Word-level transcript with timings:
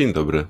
Dzień 0.00 0.12
dobry. 0.12 0.46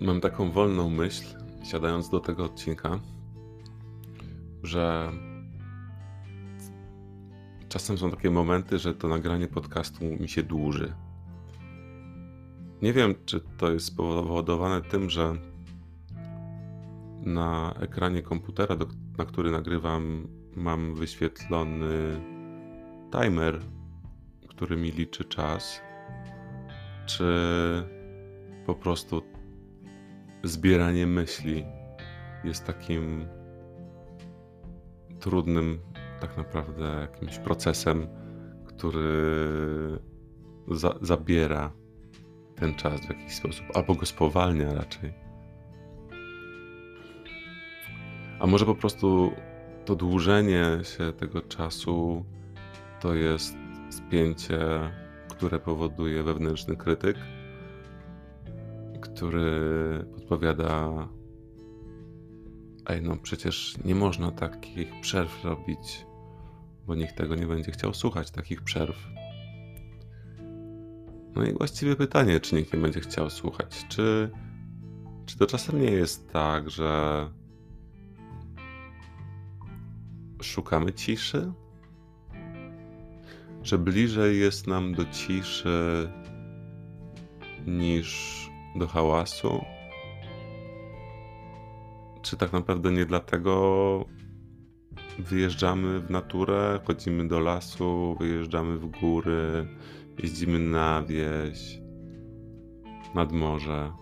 Mam 0.00 0.20
taką 0.20 0.50
wolną 0.50 0.90
myśl, 0.90 1.24
siadając 1.64 2.10
do 2.10 2.20
tego 2.20 2.44
odcinka, 2.44 3.00
że 4.62 5.12
czasem 7.68 7.98
są 7.98 8.10
takie 8.10 8.30
momenty, 8.30 8.78
że 8.78 8.94
to 8.94 9.08
nagranie 9.08 9.48
podcastu 9.48 10.04
mi 10.04 10.28
się 10.28 10.42
dłuży. 10.42 10.94
Nie 12.82 12.92
wiem, 12.92 13.14
czy 13.26 13.40
to 13.58 13.72
jest 13.72 13.86
spowodowane 13.86 14.82
tym, 14.82 15.10
że 15.10 15.34
na 17.22 17.74
ekranie 17.80 18.22
komputera, 18.22 18.76
na 19.18 19.24
który 19.24 19.50
nagrywam, 19.50 20.28
mam 20.56 20.94
wyświetlony 20.94 22.20
timer, 23.10 23.60
który 24.48 24.76
mi 24.76 24.90
liczy 24.90 25.24
czas, 25.24 25.80
czy 27.06 27.24
po 28.66 28.74
prostu 28.74 29.22
zbieranie 30.44 31.06
myśli 31.06 31.64
jest 32.44 32.66
takim 32.66 33.26
trudnym, 35.20 35.80
tak 36.20 36.36
naprawdę 36.36 36.84
jakimś 37.00 37.38
procesem, 37.38 38.06
który 38.66 39.98
za, 40.68 40.94
zabiera 41.00 41.72
ten 42.56 42.74
czas 42.74 43.00
w 43.00 43.08
jakiś 43.08 43.34
sposób, 43.34 43.66
albo 43.74 43.94
go 43.94 44.06
spowalnia 44.06 44.74
raczej. 44.74 45.14
A 48.40 48.46
może 48.46 48.66
po 48.66 48.74
prostu 48.74 49.32
to 49.84 49.96
dłużenie 49.96 50.64
się 50.82 51.12
tego 51.12 51.42
czasu 51.42 52.24
to 53.00 53.14
jest 53.14 53.56
spięcie, 53.90 54.58
które 55.42 55.60
powoduje 55.60 56.22
wewnętrzny 56.22 56.76
krytyk, 56.76 57.16
który 59.00 59.50
podpowiada: 60.14 61.08
Ej, 62.86 63.02
no 63.02 63.16
przecież 63.16 63.76
nie 63.84 63.94
można 63.94 64.30
takich 64.30 65.00
przerw 65.00 65.44
robić, 65.44 66.06
bo 66.86 66.94
nikt 66.94 67.16
tego 67.16 67.36
nie 67.36 67.46
będzie 67.46 67.72
chciał 67.72 67.94
słuchać, 67.94 68.30
takich 68.30 68.62
przerw. 68.62 69.08
No 71.36 71.44
i 71.44 71.52
właściwie 71.52 71.96
pytanie, 71.96 72.40
czy 72.40 72.54
nikt 72.54 72.72
nie 72.72 72.80
będzie 72.80 73.00
chciał 73.00 73.30
słuchać. 73.30 73.84
Czy, 73.88 74.30
czy 75.26 75.38
to 75.38 75.46
czasem 75.46 75.80
nie 75.80 75.90
jest 75.90 76.32
tak, 76.32 76.70
że 76.70 77.28
szukamy 80.42 80.92
ciszy? 80.92 81.52
Że 83.62 83.78
bliżej 83.78 84.40
jest 84.40 84.66
nam 84.66 84.94
do 84.94 85.04
ciszy 85.04 86.08
niż 87.66 88.50
do 88.76 88.88
hałasu? 88.88 89.64
Czy 92.22 92.36
tak 92.36 92.52
naprawdę 92.52 92.92
nie 92.92 93.06
dlatego 93.06 94.04
wyjeżdżamy 95.18 96.00
w 96.00 96.10
naturę, 96.10 96.80
chodzimy 96.84 97.28
do 97.28 97.40
lasu, 97.40 98.16
wyjeżdżamy 98.20 98.78
w 98.78 98.86
góry, 98.86 99.68
jeździmy 100.18 100.58
na 100.58 101.02
wieś, 101.02 101.80
nad 103.14 103.32
morze? 103.32 103.92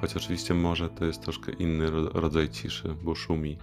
Choć 0.00 0.16
oczywiście 0.16 0.54
morze 0.54 0.88
to 0.88 1.04
jest 1.04 1.22
troszkę 1.22 1.52
inny 1.52 1.90
rodzaj 2.14 2.48
ciszy, 2.48 2.96
bo 3.02 3.14
szumi. 3.14 3.58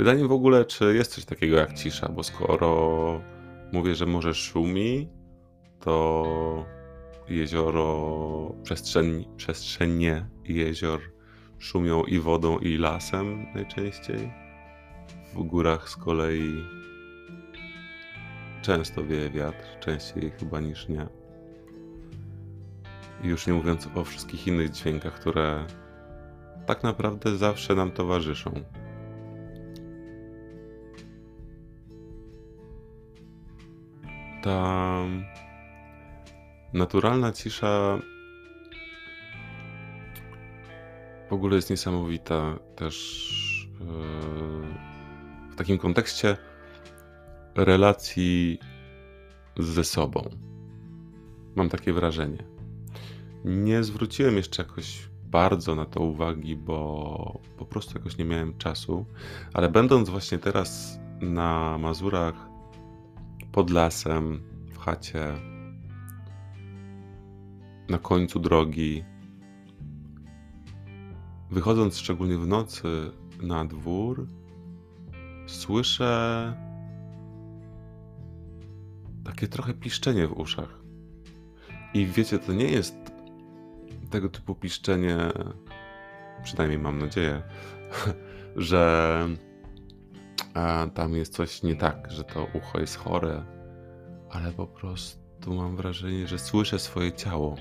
Pytanie 0.00 0.24
w 0.24 0.32
ogóle, 0.32 0.64
czy 0.64 0.94
jest 0.94 1.14
coś 1.14 1.24
takiego 1.24 1.56
jak 1.56 1.74
cisza, 1.74 2.08
bo 2.08 2.22
skoro 2.22 3.20
mówię, 3.72 3.94
że 3.94 4.06
morze 4.06 4.34
szumi, 4.34 5.08
to 5.80 6.66
jezioro, 7.28 8.54
przestrzeń, 8.62 9.24
przestrzenie 9.36 10.28
jezior 10.44 11.00
szumią 11.58 12.04
i 12.04 12.18
wodą, 12.18 12.58
i 12.58 12.76
lasem 12.76 13.46
najczęściej. 13.54 14.32
W 15.34 15.42
górach 15.42 15.88
z 15.88 15.96
kolei 15.96 16.64
często 18.62 19.04
wieje 19.04 19.30
wiatr, 19.30 19.78
częściej 19.80 20.30
chyba 20.30 20.60
niż 20.60 20.88
nie. 20.88 21.06
Już 23.22 23.46
nie 23.46 23.52
mówiąc 23.52 23.88
o 23.94 24.04
wszystkich 24.04 24.46
innych 24.46 24.70
dźwiękach, 24.70 25.20
które 25.20 25.66
tak 26.66 26.82
naprawdę 26.82 27.36
zawsze 27.36 27.74
nam 27.74 27.90
towarzyszą. 27.90 28.79
Ta 34.42 35.00
naturalna 36.72 37.32
cisza 37.32 37.98
w 41.30 41.32
ogóle 41.32 41.56
jest 41.56 41.70
niesamowita 41.70 42.58
też 42.76 43.68
e, 43.80 43.84
w 45.50 45.56
takim 45.56 45.78
kontekście 45.78 46.36
relacji 47.54 48.58
ze 49.58 49.84
sobą. 49.84 50.30
Mam 51.56 51.68
takie 51.68 51.92
wrażenie. 51.92 52.44
Nie 53.44 53.84
zwróciłem 53.84 54.36
jeszcze 54.36 54.62
jakoś 54.62 55.08
bardzo 55.24 55.74
na 55.74 55.86
to 55.86 56.00
uwagi, 56.00 56.56
bo 56.56 57.40
po 57.56 57.64
prostu 57.64 57.98
jakoś 57.98 58.18
nie 58.18 58.24
miałem 58.24 58.58
czasu, 58.58 59.06
ale 59.54 59.68
będąc 59.68 60.10
właśnie 60.10 60.38
teraz 60.38 60.98
na 61.20 61.78
Mazurach 61.78 62.49
pod 63.52 63.70
lasem, 63.70 64.42
w 64.72 64.78
chacie, 64.78 65.34
na 67.88 67.98
końcu 67.98 68.40
drogi. 68.40 69.04
Wychodząc 71.50 71.98
szczególnie 71.98 72.38
w 72.38 72.46
nocy 72.46 73.10
na 73.42 73.64
dwór, 73.64 74.26
słyszę 75.46 76.54
takie 79.24 79.48
trochę 79.48 79.74
piszczenie 79.74 80.26
w 80.26 80.38
uszach. 80.38 80.80
I 81.94 82.06
wiecie, 82.06 82.38
to 82.38 82.52
nie 82.52 82.64
jest 82.64 82.96
tego 84.10 84.28
typu 84.28 84.54
piszczenie, 84.54 85.16
przynajmniej 86.42 86.78
mam 86.78 86.98
nadzieję, 86.98 87.42
że 88.56 89.28
a 90.54 90.86
tam 90.94 91.14
jest 91.14 91.34
coś 91.34 91.62
nie 91.62 91.76
tak, 91.76 92.10
że 92.10 92.24
to 92.24 92.46
ucho 92.54 92.80
jest 92.80 92.96
chore, 92.96 93.44
ale 94.30 94.52
po 94.52 94.66
prostu 94.66 95.54
mam 95.54 95.76
wrażenie, 95.76 96.26
że 96.26 96.38
słyszę 96.38 96.78
swoje 96.78 97.12
ciało. 97.12 97.56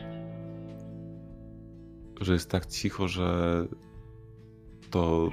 Że 2.22 2.34
jest 2.34 2.52
tak 2.52 2.66
cicho, 2.66 3.08
że 3.08 3.66
to. 4.90 5.30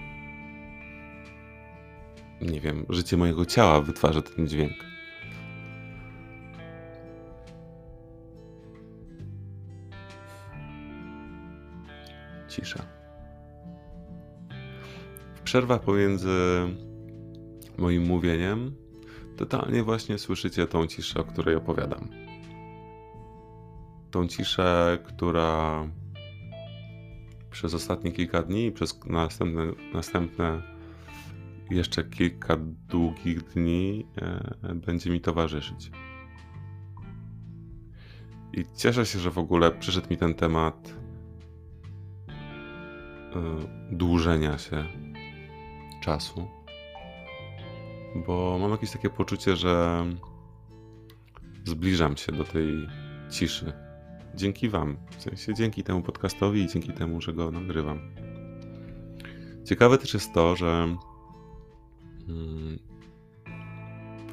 Nie 2.40 2.60
wiem, 2.60 2.86
życie 2.88 3.16
mojego 3.16 3.44
ciała 3.46 3.80
wytwarza 3.80 4.22
ten 4.22 4.48
dźwięk. 4.48 4.72
Cisza. 12.48 12.82
W 15.34 15.40
przerwach 15.40 15.80
pomiędzy 15.80 16.28
moim 17.78 18.06
mówieniem, 18.06 18.74
totalnie 19.36 19.82
właśnie 19.82 20.18
słyszycie 20.18 20.66
tą 20.66 20.86
ciszę, 20.86 21.20
o 21.20 21.24
której 21.24 21.56
opowiadam. 21.56 22.08
Tą 24.10 24.26
ciszę, 24.28 24.98
która 25.04 25.84
przez 27.50 27.74
ostatnie 27.74 28.12
kilka 28.12 28.42
dni 28.42 28.66
i 28.66 28.72
przez 28.72 29.00
następne, 29.06 29.62
następne 29.94 30.62
jeszcze 31.70 32.04
kilka 32.04 32.56
długich 32.88 33.42
dni 33.42 34.06
e, 34.22 34.74
będzie 34.74 35.10
mi 35.10 35.20
towarzyszyć. 35.20 35.90
I 38.52 38.64
cieszę 38.76 39.06
się, 39.06 39.18
że 39.18 39.30
w 39.30 39.38
ogóle 39.38 39.70
przyszedł 39.70 40.06
mi 40.10 40.16
ten 40.16 40.34
temat 40.34 40.94
e, 42.28 42.34
dłużenia 43.90 44.58
się 44.58 44.84
czasu 46.02 46.48
bo 48.26 48.58
mam 48.60 48.70
jakieś 48.70 48.90
takie 48.90 49.10
poczucie, 49.10 49.56
że 49.56 50.04
zbliżam 51.64 52.16
się 52.16 52.32
do 52.32 52.44
tej 52.44 52.88
ciszy. 53.30 53.72
Dzięki 54.34 54.68
Wam, 54.68 54.96
w 55.18 55.22
sensie 55.22 55.54
dzięki 55.54 55.82
temu 55.82 56.02
podcastowi 56.02 56.60
i 56.60 56.68
dzięki 56.68 56.92
temu, 56.92 57.20
że 57.20 57.32
go 57.32 57.50
nagrywam. 57.50 58.00
Ciekawe 59.64 59.98
też 59.98 60.14
jest 60.14 60.32
to, 60.34 60.56
że 60.56 60.96
mm, 62.28 62.78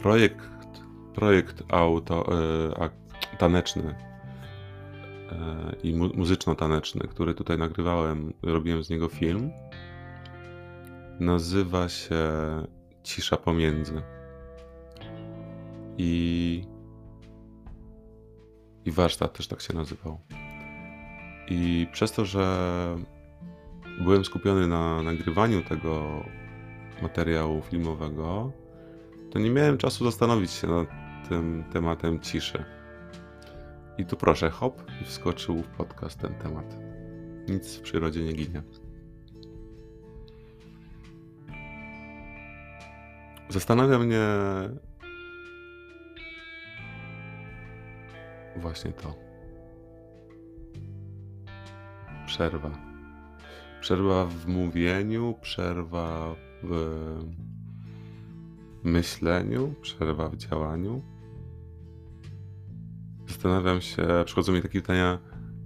projekt, 0.01 0.49
projekt 1.13 1.63
auto, 1.69 2.25
e, 2.81 2.89
taneczny 3.37 3.95
e, 5.31 5.75
i 5.83 5.95
mu, 5.95 6.09
muzyczno-taneczny, 6.13 7.07
który 7.07 7.33
tutaj 7.33 7.57
nagrywałem, 7.57 8.33
robiłem 8.41 8.83
z 8.83 8.89
niego 8.89 9.09
film, 9.09 9.51
nazywa 11.19 11.89
się 11.89 12.21
cisza 13.03 13.37
pomiędzy. 13.37 14.01
i, 15.97 16.63
i 18.85 18.91
warsztat 18.91 19.37
też 19.37 19.47
tak 19.47 19.61
się 19.61 19.73
nazywał. 19.73 20.19
I 21.47 21.87
przez 21.91 22.11
to, 22.11 22.25
że 22.25 22.45
byłem 24.01 24.25
skupiony 24.25 24.67
na 24.67 25.03
nagrywaniu 25.03 25.61
tego 25.61 26.23
materiału 27.01 27.61
filmowego, 27.61 28.51
to 29.31 29.39
nie 29.39 29.49
miałem 29.49 29.77
czasu 29.77 30.05
zastanowić 30.05 30.51
się 30.51 30.67
nad 30.67 30.87
tym 31.29 31.63
tematem 31.73 32.19
ciszy. 32.19 32.63
I 33.97 34.05
tu 34.05 34.17
proszę, 34.17 34.49
hop, 34.49 34.83
i 35.01 35.05
wskoczył 35.05 35.57
w 35.57 35.67
podcast 35.67 36.19
ten 36.19 36.33
temat. 36.33 36.77
Nic 37.49 37.77
w 37.77 37.81
przyrodzie 37.81 38.23
nie 38.23 38.33
ginie. 38.33 38.63
Zastanawia 43.53 43.99
mnie 43.99 44.27
właśnie 48.55 48.91
to. 48.91 49.15
Przerwa. 52.25 52.71
Przerwa 53.81 54.25
w 54.25 54.47
mówieniu, 54.47 55.35
przerwa 55.41 56.35
w 56.63 56.73
myśleniu, 58.83 59.75
przerwa 59.81 60.29
w 60.29 60.37
działaniu. 60.37 61.01
Zastanawiam 63.27 63.81
się, 63.81 64.07
przychodzą 64.25 64.53
mi 64.53 64.61
takie 64.61 64.81
pytania, 64.81 65.19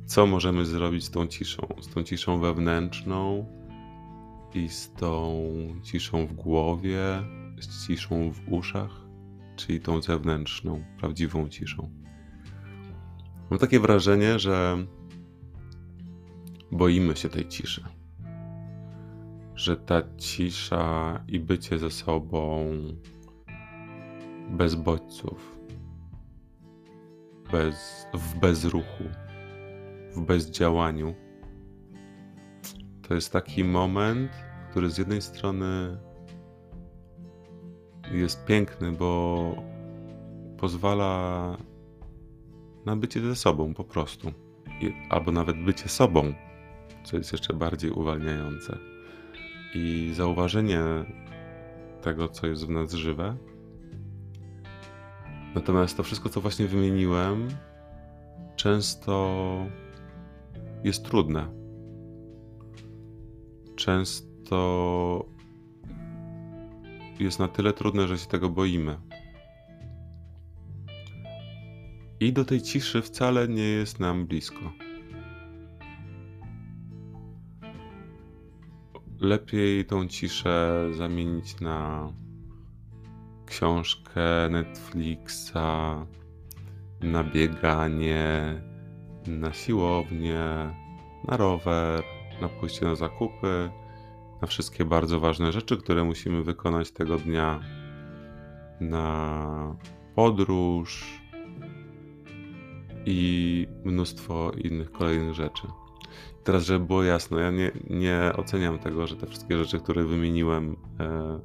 co 0.05 0.25
możemy 0.25 0.65
zrobić 0.65 1.03
z 1.05 1.11
tą 1.11 1.27
ciszą, 1.27 1.67
z 1.81 1.87
tą 1.93 2.03
ciszą 2.03 2.39
wewnętrzną 2.39 3.45
i 4.53 4.69
z 4.69 4.93
tą 4.93 5.49
ciszą 5.83 6.25
w 6.25 6.33
głowie, 6.33 7.23
z 7.59 7.87
ciszą 7.87 8.31
w 8.31 8.53
uszach, 8.53 8.91
czyli 9.55 9.81
tą 9.81 10.01
zewnętrzną, 10.01 10.83
prawdziwą 10.99 11.49
ciszą. 11.49 11.89
Mam 13.49 13.59
takie 13.59 13.79
wrażenie, 13.79 14.39
że 14.39 14.77
boimy 16.71 17.15
się 17.15 17.29
tej 17.29 17.47
ciszy. 17.47 17.83
Że 19.55 19.77
ta 19.77 20.03
cisza 20.17 21.23
i 21.27 21.39
bycie 21.39 21.79
ze 21.79 21.91
sobą 21.91 22.73
bez 24.49 24.75
bodźców, 24.75 25.59
bez, 27.51 28.07
w 28.13 28.39
bezruchu, 28.39 29.03
w 30.15 30.21
bezdziałaniu, 30.21 31.15
to 33.07 33.13
jest 33.13 33.33
taki 33.33 33.63
moment, 33.63 34.31
który 34.69 34.89
z 34.89 34.97
jednej 34.97 35.21
strony 35.21 35.97
jest 38.11 38.45
piękny, 38.45 38.91
bo 38.91 39.55
pozwala 40.57 41.57
na 42.85 42.95
bycie 42.95 43.21
ze 43.21 43.35
sobą 43.35 43.73
po 43.73 43.83
prostu. 43.83 44.31
Albo 45.09 45.31
nawet 45.31 45.63
bycie 45.63 45.89
sobą, 45.89 46.33
co 47.03 47.17
jest 47.17 47.31
jeszcze 47.31 47.53
bardziej 47.53 47.91
uwalniające. 47.91 48.77
I 49.75 50.11
zauważenie 50.15 50.81
tego, 52.01 52.27
co 52.27 52.47
jest 52.47 52.65
w 52.65 52.69
nas 52.69 52.93
żywe. 52.93 53.37
Natomiast 55.55 55.97
to 55.97 56.03
wszystko, 56.03 56.29
co 56.29 56.41
właśnie 56.41 56.67
wymieniłem, 56.67 57.47
często 58.55 59.35
jest 60.83 61.05
trudne. 61.05 61.47
Często 63.75 65.25
jest 67.19 67.39
na 67.39 67.47
tyle 67.47 67.73
trudne, 67.73 68.07
że 68.07 68.17
się 68.17 68.27
tego 68.27 68.49
boimy. 68.49 68.97
I 72.19 72.33
do 72.33 72.45
tej 72.45 72.61
ciszy 72.61 73.01
wcale 73.01 73.47
nie 73.47 73.63
jest 73.63 73.99
nam 73.99 74.25
blisko. 74.25 74.71
Lepiej 79.19 79.85
tą 79.85 80.07
ciszę 80.07 80.87
zamienić 80.97 81.59
na 81.59 82.11
książkę 83.45 84.49
Netflixa, 84.49 85.53
na 87.01 87.23
bieganie, 87.23 88.61
na 89.27 89.53
siłownię, 89.53 90.75
na 91.27 91.37
rower, 91.37 92.03
na 92.41 92.49
pójście 92.49 92.85
na 92.85 92.95
zakupy, 92.95 93.69
na 94.41 94.47
wszystkie 94.47 94.85
bardzo 94.85 95.19
ważne 95.19 95.51
rzeczy, 95.51 95.77
które 95.77 96.03
musimy 96.03 96.43
wykonać 96.43 96.91
tego 96.91 97.17
dnia, 97.17 97.59
na 98.79 99.75
podróż 100.15 101.21
i 103.05 103.67
mnóstwo 103.85 104.51
innych 104.51 104.91
kolejnych 104.91 105.33
rzeczy. 105.33 105.67
Teraz, 106.43 106.63
żeby 106.63 106.85
było 106.85 107.03
jasno, 107.03 107.39
ja 107.39 107.51
nie, 107.51 107.71
nie 107.89 108.31
oceniam 108.37 108.79
tego, 108.79 109.07
że 109.07 109.15
te 109.15 109.27
wszystkie 109.27 109.57
rzeczy, 109.57 109.79
które 109.79 110.03
wymieniłem, 110.03 110.75
e, 110.99 111.39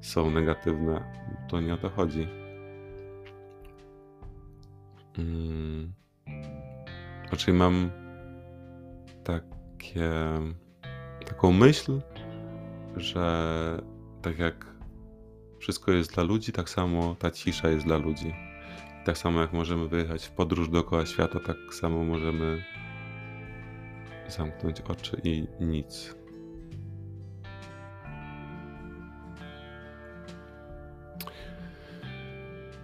są 0.00 0.30
negatywne. 0.30 1.12
To 1.48 1.60
nie 1.60 1.74
o 1.74 1.76
to 1.76 1.90
chodzi. 1.90 2.28
Hmm. 5.16 5.92
Raczej 7.30 7.54
mam 7.54 7.90
takie, 9.24 10.12
taką 11.26 11.52
myśl, 11.52 12.00
że 12.96 13.82
tak 14.22 14.38
jak 14.38 14.66
wszystko 15.58 15.92
jest 15.92 16.14
dla 16.14 16.22
ludzi, 16.22 16.52
tak 16.52 16.70
samo 16.70 17.16
ta 17.18 17.30
cisza 17.30 17.68
jest 17.68 17.86
dla 17.86 17.96
ludzi. 17.96 18.34
Tak 19.04 19.18
samo 19.18 19.40
jak 19.40 19.52
możemy 19.52 19.88
wyjechać 19.88 20.26
w 20.26 20.30
podróż 20.30 20.68
dookoła 20.68 21.06
świata, 21.06 21.40
tak 21.40 21.56
samo 21.74 22.04
możemy 22.04 22.64
zamknąć 24.28 24.80
oczy 24.80 25.20
i 25.24 25.46
nic. 25.60 26.14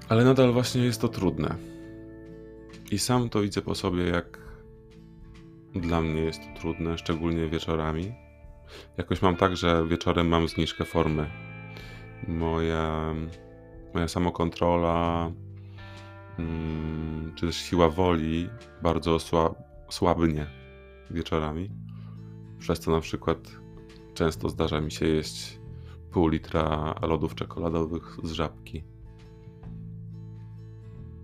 Ale 0.08 0.24
nadal 0.24 0.52
właśnie 0.52 0.84
jest 0.84 1.00
to 1.00 1.08
trudne. 1.08 1.54
I 2.90 2.98
sam 2.98 3.28
to 3.28 3.40
widzę 3.40 3.62
po 3.62 3.74
sobie, 3.74 4.02
jak 4.04 4.38
dla 5.74 6.00
mnie 6.00 6.20
jest 6.20 6.40
to 6.40 6.60
trudne, 6.60 6.98
szczególnie 6.98 7.48
wieczorami. 7.48 8.12
Jakoś 8.98 9.22
mam 9.22 9.36
tak, 9.36 9.56
że 9.56 9.86
wieczorem 9.86 10.28
mam 10.28 10.48
zniżkę 10.48 10.84
formy. 10.84 11.30
Moja, 12.28 13.14
moja 13.94 14.08
samokontrola, 14.08 15.30
mm, 16.38 17.32
czy 17.34 17.46
też 17.46 17.56
siła 17.56 17.88
woli 17.88 18.48
bardzo 18.82 19.18
sła, 19.18 19.54
słabnie 19.88 20.46
wieczorami. 21.10 21.70
Przez 22.58 22.80
to 22.80 22.90
na 22.90 23.00
przykład 23.00 23.38
często 24.14 24.48
zdarza 24.48 24.80
mi 24.80 24.90
się 24.90 25.06
jeść 25.06 25.60
pół 26.10 26.28
litra 26.28 26.94
lodów 27.02 27.34
czekoladowych 27.34 28.16
z 28.24 28.32
żabki. 28.32 28.84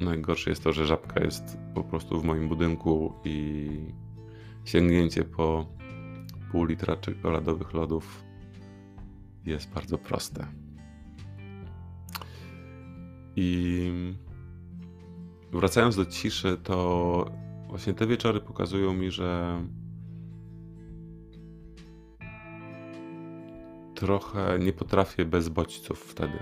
Najgorsze 0.01 0.51
jest 0.51 0.65
to, 0.65 0.73
że 0.73 0.87
żabka 0.87 1.25
jest 1.25 1.59
po 1.75 1.85
prostu 1.85 2.21
w 2.21 2.25
moim 2.25 2.49
budynku 2.49 3.13
i 3.25 3.69
sięgnięcie 4.65 5.25
po 5.25 5.67
pół 6.53 6.65
litra 6.65 6.97
czekoladowych 6.97 7.73
lodów 7.73 8.25
jest 9.45 9.71
bardzo 9.71 9.99
proste. 9.99 10.47
I 13.37 13.91
wracając 15.53 15.97
do 15.97 16.07
ciszy, 16.07 16.59
to 16.63 17.31
właśnie 17.69 17.95
te 17.95 18.07
wieczory 18.07 18.41
pokazują 18.41 18.95
mi, 18.95 19.11
że 19.11 19.61
trochę 23.95 24.59
nie 24.59 24.73
potrafię 24.73 25.25
bez 25.25 25.49
bodźców 25.49 26.01
wtedy. 26.01 26.39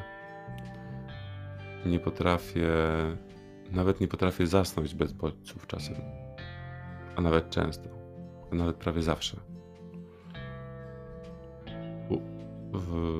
Nie 1.86 2.00
potrafię, 2.00 2.68
nawet 3.70 4.00
nie 4.00 4.08
potrafię 4.08 4.46
zasnąć 4.46 4.94
bez 4.94 5.12
bodźców 5.12 5.66
czasem, 5.66 5.96
a 7.16 7.20
nawet 7.20 7.50
często, 7.50 7.88
a 8.52 8.54
nawet 8.54 8.76
prawie 8.76 9.02
zawsze. 9.02 9.55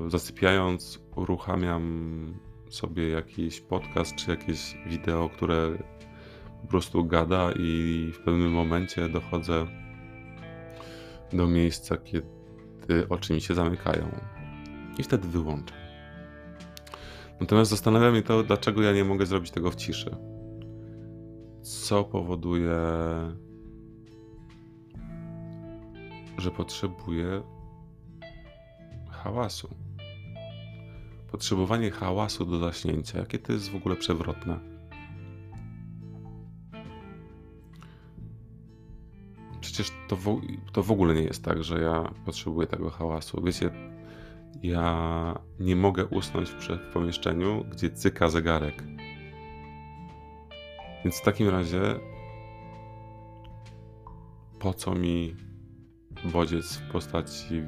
Zasypiając, 0.09 1.03
uruchamiam 1.17 2.35
sobie 2.71 3.09
jakiś 3.09 3.61
podcast 3.61 4.15
czy 4.15 4.31
jakieś 4.31 4.77
wideo, 4.87 5.29
które 5.29 5.79
po 6.63 6.67
prostu 6.69 7.05
gada, 7.05 7.53
i 7.59 8.11
w 8.15 8.19
pewnym 8.19 8.53
momencie 8.53 9.09
dochodzę 9.09 9.67
do 11.33 11.47
miejsca, 11.47 11.97
kiedy 11.97 13.09
oczy 13.09 13.35
mi 13.35 13.41
się 13.41 13.55
zamykają. 13.55 14.11
I 14.99 15.03
wtedy 15.03 15.29
wyłączam. 15.29 15.79
Natomiast 17.41 17.71
zastanawia 17.71 18.11
mnie 18.11 18.23
to, 18.23 18.43
dlaczego 18.43 18.83
ja 18.83 18.93
nie 18.93 19.05
mogę 19.05 19.27
zrobić 19.27 19.51
tego 19.51 19.71
w 19.71 19.77
ciszy. 19.77 20.17
Co 21.63 22.05
powoduje, 22.05 22.79
że 26.39 26.51
potrzebuję 26.51 27.43
hałasu. 29.27 29.69
potrzebowanie 31.31 31.91
hałasu 31.91 32.45
do 32.45 32.59
zaśnięcia, 32.59 33.19
jakie 33.19 33.39
to 33.39 33.53
jest 33.53 33.71
w 33.71 33.77
ogóle 33.77 33.97
przewrotne. 33.97 34.61
Przecież 39.61 39.93
to 40.09 40.17
w, 40.17 40.41
to 40.73 40.83
w 40.83 40.91
ogóle 40.91 41.15
nie 41.15 41.23
jest 41.23 41.45
tak, 41.45 41.65
że 41.65 41.81
ja 41.81 42.13
potrzebuję 42.25 42.67
tego 42.67 42.91
hałasu. 42.91 43.43
Wiecie, 43.45 43.71
ja 44.63 45.39
nie 45.61 45.77
mogę 45.77 46.07
usnąć 46.07 46.51
w, 46.51 46.93
pomieszczeniu, 46.93 47.65
gdzie 47.71 47.91
cyka 47.91 48.29
zegarek. 48.29 48.83
Więc 51.05 51.17
w 51.17 51.25
takim 51.25 51.49
razie 51.49 51.81
po 54.59 54.75
co 54.75 54.95
mi 54.95 55.37
bodziec 56.33 56.77
w 56.77 56.93
postaci 56.93 57.63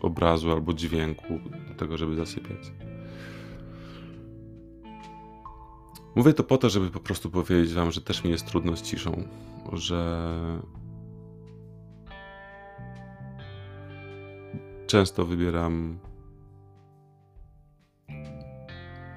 obrazu 0.00 0.52
albo 0.52 0.74
dźwięku 0.74 1.40
do 1.68 1.74
tego, 1.74 1.96
żeby 1.96 2.16
zasypiać. 2.16 2.72
Mówię 6.14 6.32
to 6.32 6.44
po 6.44 6.58
to, 6.58 6.70
żeby 6.70 6.90
po 6.90 7.00
prostu 7.00 7.30
powiedzieć 7.30 7.74
Wam, 7.74 7.92
że 7.92 8.00
też 8.00 8.24
mi 8.24 8.30
jest 8.30 8.46
trudno 8.46 8.76
z 8.76 8.82
ciszą, 8.82 9.28
że 9.72 10.28
często 14.86 15.24
wybieram. 15.24 15.98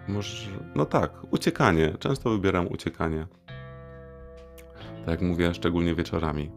Może, 0.07 0.51
no 0.75 0.86
tak, 0.86 1.33
uciekanie. 1.33 1.93
Często 2.00 2.29
wybieram 2.29 2.67
uciekanie. 2.67 3.27
Tak 5.00 5.07
jak 5.07 5.21
mówię, 5.21 5.53
szczególnie 5.53 5.95
wieczorami. 5.95 6.51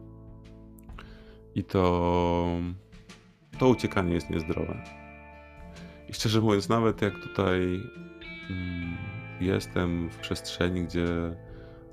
I 1.55 1.65
to 1.65 2.57
to 3.63 3.69
uciekanie 3.69 4.15
jest 4.15 4.31
niezdrowe. 4.31 4.83
I 6.09 6.13
szczerze 6.13 6.41
mówiąc, 6.41 6.69
nawet 6.69 7.03
jak 7.03 7.19
tutaj 7.19 7.81
mm, 8.51 8.97
jestem 9.41 10.11
w 10.11 10.17
przestrzeni, 10.17 10.85
gdzie 10.85 11.07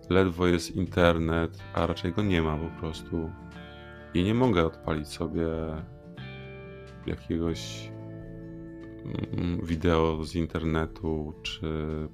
ledwo 0.09 0.47
jest 0.47 0.75
internet, 0.75 1.63
a 1.73 1.87
raczej 1.87 2.11
go 2.13 2.23
nie 2.23 2.41
ma 2.41 2.57
po 2.57 2.79
prostu, 2.79 3.31
i 4.13 4.23
nie 4.23 4.33
mogę 4.33 4.65
odpalić 4.65 5.07
sobie 5.07 5.45
jakiegoś 7.05 7.91
mm, 9.33 9.65
wideo 9.65 10.23
z 10.23 10.35
internetu 10.35 11.33
czy 11.43 11.67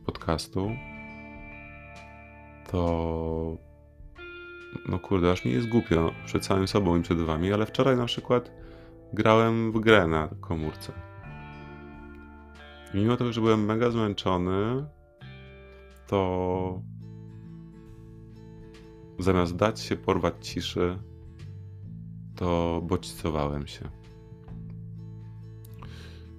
podcastu, 0.05 0.71
to 2.71 3.57
no 4.89 4.99
kurde, 4.99 5.31
aż 5.31 5.45
mi 5.45 5.51
jest 5.51 5.67
głupio 5.67 6.11
przed 6.25 6.45
samym 6.45 6.67
sobą 6.67 6.97
i 6.97 7.01
przed 7.01 7.17
wami, 7.17 7.53
ale 7.53 7.65
wczoraj 7.65 7.97
na 7.97 8.05
przykład 8.05 8.64
grałem 9.15 9.71
w 9.71 9.79
grę 9.79 10.07
na 10.07 10.27
komórce. 10.41 10.93
I 12.93 12.97
mimo 12.97 13.17
tego, 13.17 13.33
że 13.33 13.41
byłem 13.41 13.65
mega 13.65 13.91
zmęczony, 13.91 14.85
to 16.07 16.81
zamiast 19.19 19.55
dać 19.55 19.79
się 19.79 19.95
porwać 19.95 20.33
ciszy, 20.47 20.99
to 22.35 22.81
bodźcowałem 22.85 23.67
się. 23.67 23.89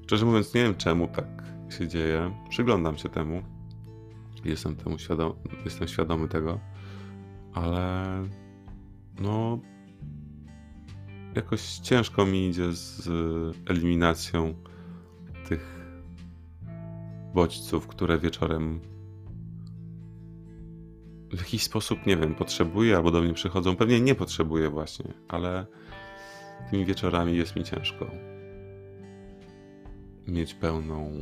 Szczerze 0.02 0.26
mówiąc, 0.26 0.54
nie 0.54 0.62
wiem 0.62 0.74
czemu 0.74 1.08
tak 1.08 1.26
się 1.68 1.88
dzieje. 1.88 2.30
Przyglądam 2.48 2.96
się 2.96 3.08
temu. 3.08 3.42
Jestem 4.44 4.76
temu 4.76 4.98
świadom, 4.98 5.32
jestem 5.64 5.88
świadomy 5.88 6.28
tego, 6.28 6.60
ale 7.54 8.04
no 9.20 9.58
jakoś 11.36 11.62
ciężko 11.62 12.26
mi 12.26 12.48
idzie 12.48 12.72
z 12.72 13.08
eliminacją 13.70 14.54
tych 15.48 15.86
bodźców, 17.34 17.86
które 17.86 18.18
wieczorem 18.18 18.80
w 21.30 21.38
jakiś 21.38 21.62
sposób, 21.62 22.06
nie 22.06 22.16
wiem, 22.16 22.34
potrzebuję 22.34 22.96
albo 22.96 23.10
do 23.10 23.20
mnie 23.20 23.34
przychodzą. 23.34 23.76
Pewnie 23.76 24.00
nie 24.00 24.14
potrzebuję 24.14 24.70
właśnie, 24.70 25.12
ale 25.28 25.66
tymi 26.70 26.84
wieczorami 26.84 27.36
jest 27.36 27.56
mi 27.56 27.64
ciężko 27.64 28.10
mieć 30.26 30.54
pełną 30.54 31.12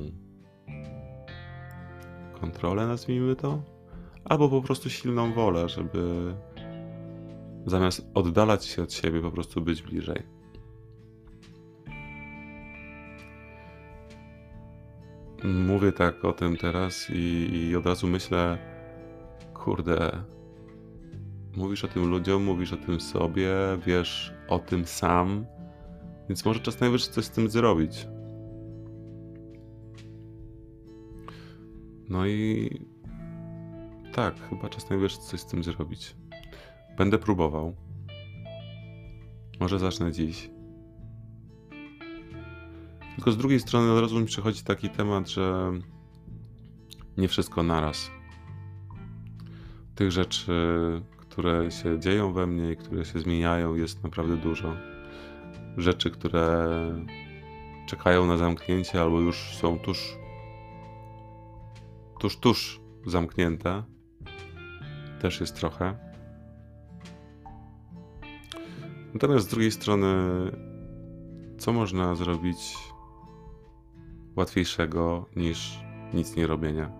kontrolę, 2.41 2.87
nazwijmy 2.87 3.37
to, 3.37 3.63
albo 4.25 4.49
po 4.49 4.63
prostu 4.63 4.91
silną 4.91 5.33
wolę, 5.33 5.69
żeby 5.69 6.35
zamiast 7.67 8.07
oddalać 8.15 8.65
się 8.65 8.83
od 8.83 8.93
siebie, 8.93 9.21
po 9.21 9.31
prostu 9.31 9.61
być 9.61 9.83
bliżej. 9.83 10.23
Mówię 15.45 15.93
tak 15.93 16.25
o 16.25 16.33
tym 16.33 16.57
teraz 16.57 17.11
i, 17.11 17.51
i 17.55 17.77
od 17.77 17.87
razu 17.87 18.07
myślę, 18.07 18.59
kurde, 19.55 20.23
mówisz 21.57 21.85
o 21.85 21.89
tym 21.89 22.11
ludziom, 22.11 22.45
mówisz 22.45 22.73
o 22.73 22.77
tym 22.77 23.01
sobie, 23.01 23.51
wiesz 23.87 24.35
o 24.49 24.59
tym 24.59 24.85
sam, 24.85 25.47
więc 26.29 26.45
może 26.45 26.61
czas 26.61 26.81
najwyższy 26.81 27.11
coś 27.11 27.25
z 27.25 27.31
tym 27.31 27.51
zrobić. 27.51 28.09
No 32.09 32.27
i 32.27 32.71
tak, 34.13 34.49
chyba 34.51 34.69
czas 34.69 34.91
najwyższy 34.91 35.19
coś 35.19 35.41
z 35.41 35.47
tym 35.47 35.63
zrobić. 35.63 36.17
Będę 36.99 37.19
próbował. 37.19 37.77
Może 39.61 39.79
zacznę 39.79 40.13
dziś. 40.13 40.51
Tylko 43.15 43.33
z 43.33 43.37
drugiej 43.37 43.61
strony 43.61 43.93
od 43.93 44.01
razu 44.01 44.21
mi 44.21 44.27
przychodzi 44.27 44.63
taki 44.63 44.89
temat, 44.89 45.29
że 45.29 45.73
nie 47.17 47.29
wszystko 47.29 47.63
naraz. 47.63 48.11
Tych 49.95 50.13
rzeczy, 50.13 50.53
które 51.17 51.71
się 51.71 52.01
dzieją 52.01 52.33
we 52.33 52.47
mnie 52.47 52.73
i 52.73 52.77
które 52.77 53.05
się 53.05 53.19
zmieniają, 53.19 53.75
jest 53.75 54.05
naprawdę 54.05 54.37
dużo. 54.37 54.77
Rzeczy, 55.77 56.11
które 56.11 56.69
czekają 57.87 58.27
na 58.27 58.37
zamknięcie 58.37 59.01
albo 59.01 59.21
już 59.21 59.37
są 59.37 59.79
tuż, 59.79 60.17
tuż, 62.21 62.37
tuż 62.37 62.81
zamknięte, 63.07 63.83
też 65.21 65.41
jest 65.41 65.57
trochę. 65.57 66.04
Natomiast 69.15 69.47
z 69.47 69.51
drugiej 69.51 69.73
strony, 69.73 70.07
co 71.59 71.73
można 71.73 72.15
zrobić 72.15 72.77
łatwiejszego 74.37 75.27
niż 75.37 75.81
nic 76.15 76.37
nie 76.37 76.47
robienia? 76.47 76.93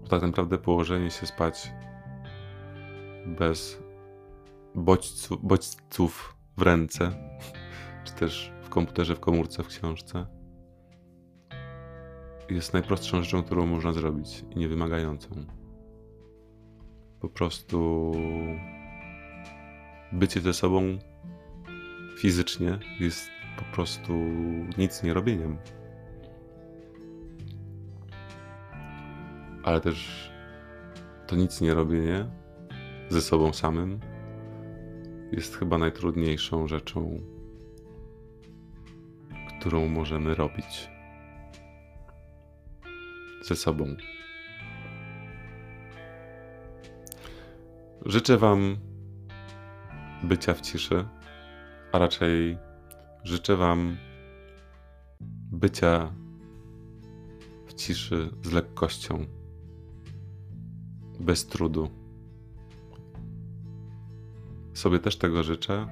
Bo 0.00 0.08
tak 0.08 0.22
naprawdę 0.22 0.58
położenie 0.58 1.10
się 1.10 1.26
spać 1.26 1.72
bez 3.26 3.82
bodźcu, 4.74 5.38
bodźców 5.42 6.36
w 6.56 6.62
ręce, 6.62 7.12
czy 8.04 8.12
też 8.12 8.52
w 8.62 8.68
komputerze, 8.68 9.14
w 9.14 9.20
komórce, 9.20 9.62
w 9.62 9.68
książce, 9.68 10.26
jest 12.50 12.72
najprostszą 12.72 13.22
rzeczą, 13.22 13.42
którą 13.42 13.66
można 13.66 13.92
zrobić 13.92 14.44
i 14.50 14.58
niewymagającą. 14.58 15.28
Po 17.20 17.28
prostu 17.28 18.12
bycie 20.12 20.40
ze 20.40 20.52
sobą 20.52 20.98
fizycznie 22.18 22.78
jest 23.00 23.30
po 23.58 23.64
prostu 23.74 24.12
nic 24.78 25.02
nie 25.02 25.14
robieniem. 25.14 25.56
Ale 29.64 29.80
też 29.80 30.30
to 31.26 31.36
nic 31.36 31.60
nie 31.60 31.74
robienie 31.74 32.26
ze 33.08 33.20
sobą 33.20 33.52
samym 33.52 34.00
jest 35.32 35.56
chyba 35.56 35.78
najtrudniejszą 35.78 36.68
rzeczą, 36.68 37.20
którą 39.58 39.88
możemy 39.88 40.34
robić 40.34 40.90
ze 43.42 43.56
sobą. 43.56 43.96
Życzę 48.06 48.38
Wam 48.38 48.76
bycia 50.22 50.54
w 50.54 50.60
ciszy, 50.60 51.04
a 51.92 51.98
raczej 51.98 52.58
życzę 53.24 53.56
Wam 53.56 53.96
bycia 55.52 56.12
w 57.66 57.74
ciszy 57.74 58.30
z 58.42 58.52
lekkością, 58.52 59.26
bez 61.20 61.46
trudu. 61.46 61.90
Sobie 64.74 64.98
też 64.98 65.16
tego 65.16 65.42
życzę. 65.42 65.86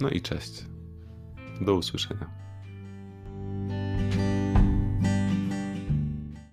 No 0.00 0.08
i 0.08 0.20
cześć. 0.20 0.66
Do 1.60 1.74
usłyszenia. 1.74 2.41